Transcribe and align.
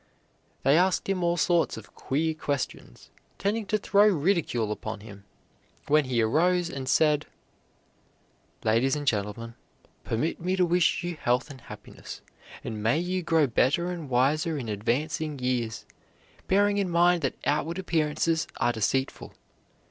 They 0.63 0.79
asked 0.79 1.07
him 1.07 1.23
all 1.23 1.37
sorts 1.37 1.77
of 1.77 1.93
queer 1.93 2.33
questions, 2.33 3.11
tending 3.37 3.67
to 3.67 3.77
throw 3.77 4.07
ridicule 4.07 4.71
upon 4.71 5.01
him, 5.01 5.25
when 5.87 6.05
he 6.05 6.23
arose 6.23 6.71
and 6.71 6.89
said, 6.89 7.27
"Ladies 8.63 8.95
and 8.95 9.05
gentlemen, 9.05 9.53
permit 10.03 10.39
me 10.41 10.55
to 10.55 10.65
wish 10.65 11.03
you 11.03 11.15
health 11.17 11.51
and 11.51 11.61
happiness, 11.61 12.21
and 12.63 12.81
may 12.81 12.97
you 12.97 13.21
grow 13.21 13.45
better 13.45 13.91
and 13.91 14.09
wiser 14.09 14.57
in 14.57 14.69
advancing 14.69 15.37
years, 15.37 15.85
bearing 16.47 16.79
in 16.79 16.89
mind 16.89 17.21
that 17.21 17.35
outward 17.45 17.77
appearances 17.77 18.47
are 18.57 18.71
deceitful. 18.71 19.35